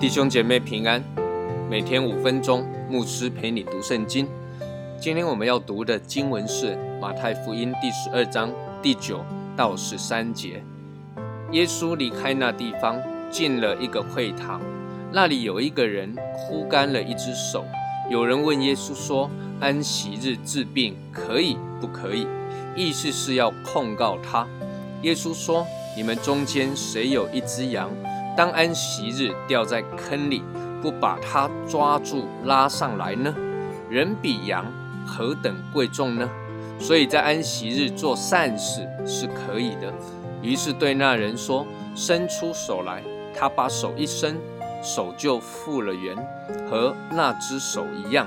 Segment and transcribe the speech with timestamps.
[0.00, 1.00] 弟兄姐妹平安，
[1.70, 4.26] 每天五分钟，牧师陪你读圣经。
[5.00, 8.50] 今天我们要读的经文是马太福音第十二章
[8.82, 9.24] 第九
[9.56, 10.64] 到十三节。
[11.52, 13.00] 耶稣离开那地方，
[13.30, 14.60] 进了一个会堂，
[15.12, 17.64] 那里有一个人枯干了一只手。
[18.08, 19.28] 有人问耶稣说
[19.60, 22.26] ：“安息日治病可以不可以？”
[22.76, 24.46] 意思是要控告他。
[25.02, 27.90] 耶稣说：“你们中间谁有一只羊？”
[28.36, 30.42] 当安息日掉在坑里，
[30.80, 33.34] 不把它抓住拉上来呢？
[33.88, 34.64] 人比羊
[35.04, 36.30] 何等贵重呢？
[36.78, 39.92] 所以在安息日做善事是可以的。
[40.40, 43.02] 于是对那人说：“伸出手来。”
[43.36, 44.36] 他把手一伸，
[44.82, 46.16] 手就复了原，
[46.68, 48.26] 和那只手一样。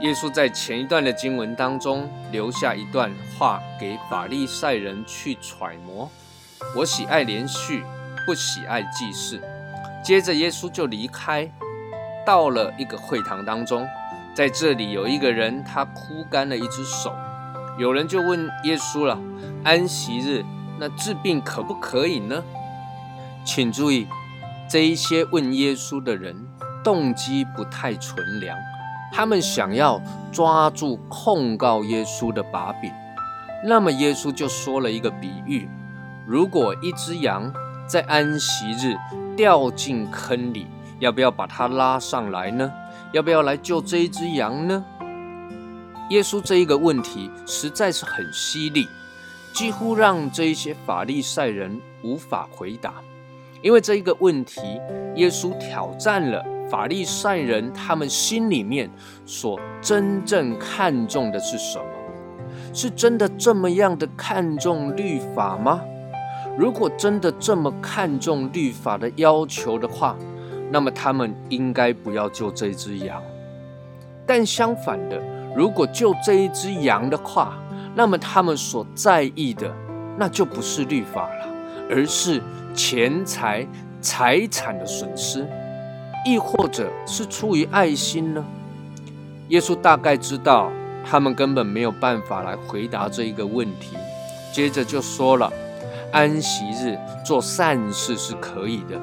[0.00, 6.10] 耶稣在前一段的经文当中留下一段话给法利赛人去揣摩
[6.76, 7.82] ：“我喜爱连续。”
[8.26, 9.38] 不喜爱祭祀，
[10.02, 11.46] 接着耶稣就离开，
[12.24, 13.86] 到了一个会堂当中，
[14.34, 17.14] 在这里有一个人，他枯干了一只手。
[17.76, 19.18] 有人就问耶稣了
[19.62, 20.42] ：“安息日
[20.80, 22.42] 那治病可不可以呢？”
[23.44, 24.06] 请注意，
[24.68, 26.34] 这一些问耶稣的人
[26.82, 28.56] 动机不太纯良，
[29.12, 30.00] 他们想要
[30.32, 32.90] 抓住控告耶稣的把柄。
[33.66, 35.68] 那么耶稣就说了一个比喻：
[36.26, 37.52] 如果一只羊，
[37.86, 38.94] 在安息日
[39.36, 40.66] 掉进坑里，
[40.98, 42.70] 要不要把它拉上来呢？
[43.12, 44.84] 要不要来救这一只羊呢？
[46.10, 48.86] 耶稣这一个问题实在是很犀利，
[49.54, 52.92] 几乎让这一些法利赛人无法回答。
[53.64, 54.60] 因为这一个问题，
[55.14, 58.90] 耶稣挑战了法利赛人他们心里面
[59.24, 61.84] 所真正看重的是什么？
[62.74, 65.80] 是真的这么样的看重律法吗？
[66.58, 70.14] 如果真的这么看重律法的要求的话，
[70.70, 73.22] 那么他们应该不要救这只羊。
[74.26, 75.18] 但相反的，
[75.56, 77.56] 如果救这一只羊的话，
[77.94, 79.74] 那么他们所在意的
[80.18, 81.46] 那就不是律法了，
[81.88, 82.42] 而是
[82.74, 83.66] 钱财、
[84.00, 85.46] 财产的损失，
[86.26, 88.44] 亦或者是出于爱心呢？
[89.48, 90.70] 耶稣大概知道
[91.08, 93.96] 他们根本没有办法来回答这一个问题，
[94.52, 95.52] 接着就说了。
[96.12, 99.00] 安息日做善事是可以的，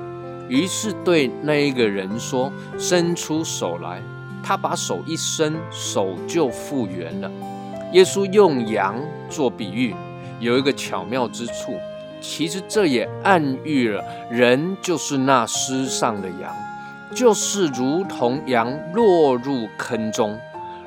[0.48, 2.50] 于是对那一个人说
[2.80, 4.02] ：“伸出手来。”
[4.42, 7.30] 他把手一伸，手就复原了。
[7.92, 8.96] 耶稣用羊
[9.30, 9.94] 做比喻，
[10.40, 11.78] 有一个巧妙之处，
[12.22, 16.56] 其实这也暗喻了人就是那失上的羊，
[17.14, 20.40] 就是如同羊落入坑中，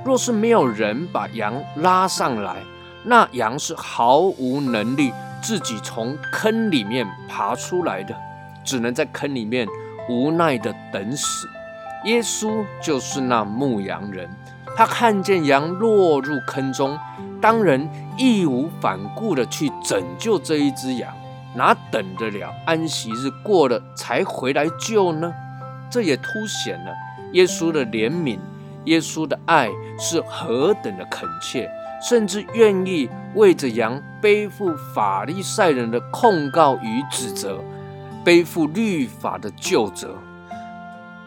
[0.05, 2.57] 若是没有人把羊拉上来，
[3.05, 5.13] 那羊是毫无能力。
[5.43, 8.17] 自己从坑里面爬出来的，
[8.65, 9.69] 只能在坑里面
[10.09, 11.47] 无奈的等死。
[12.07, 14.27] 耶稣就是那牧羊人，
[14.75, 16.99] 他看见羊落入坑中，
[17.43, 21.15] 当然义无反顾的去拯救这一只羊，
[21.55, 25.33] 哪等得了安息日过了才回来救呢？
[25.91, 26.93] 这也凸显了
[27.33, 28.39] 耶稣的怜悯，
[28.85, 31.71] 耶稣的爱是何等的恳切。
[32.07, 37.59] 甚至愿意为着羊背负法利赛人的控告与指责，
[38.23, 40.15] 背负律法的旧责。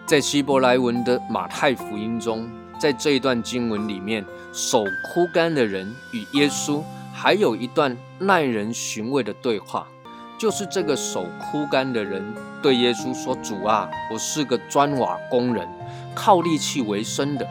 [0.06, 2.48] 在希伯来文的马太福音中，
[2.80, 4.24] 在这一段经文里面，
[4.54, 9.88] 手枯干的人与耶稣还有一段耐人寻味的对话，
[10.38, 12.24] 就是这个手枯干的人
[12.62, 15.68] 对耶稣说：“主啊，我是个砖瓦工人，
[16.14, 17.48] 靠力气为生的。”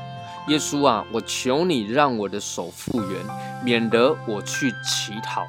[0.48, 3.20] 耶稣啊，我求你让我的手复原，
[3.64, 5.44] 免得我去乞讨。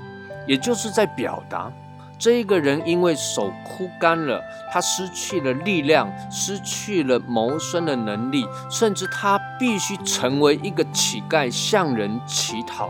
[0.47, 1.71] 也就是在表达，
[2.17, 12.89] 这一个人因为手枯干了，他失去了力量，失去了谋生的能力，甚至他必须成为一个乞丐，向人乞讨。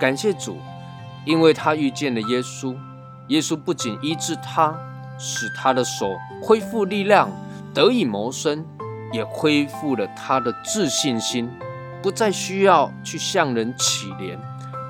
[0.00, 0.56] 感谢主，
[1.26, 2.74] 因为他遇见了耶稣，
[3.28, 4.74] 耶稣不仅医治他，
[5.18, 7.30] 使他的手恢复力量，
[7.72, 8.64] 得以谋生。
[9.10, 11.48] 也恢复了他的自信心，
[12.02, 14.36] 不再需要去向人乞怜。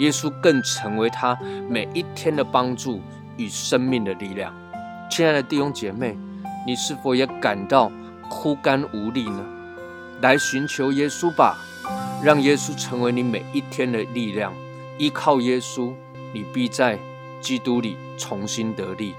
[0.00, 1.38] 耶稣更成为他
[1.68, 3.00] 每一天的帮助
[3.36, 4.52] 与生命的力量。
[5.08, 6.18] 亲爱的弟兄姐妹，
[6.66, 7.92] 你是否也感到
[8.28, 9.46] 枯干无力呢？
[10.20, 11.56] 来寻求耶稣吧，
[12.20, 14.52] 让耶稣成为你每一天的力量。
[14.98, 15.92] 依靠耶稣，
[16.34, 16.98] 你必在
[17.40, 19.14] 基督里重新得力。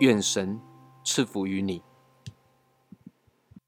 [0.00, 0.60] 愿神
[1.04, 1.82] 赐福于你。